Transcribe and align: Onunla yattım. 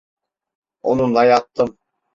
Onunla 0.81 1.23
yattım. 1.25 1.77